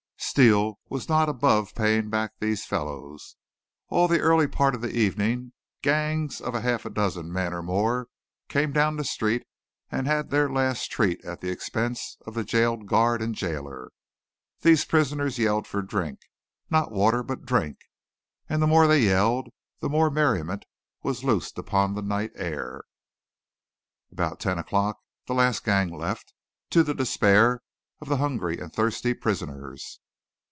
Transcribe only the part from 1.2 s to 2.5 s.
above paying back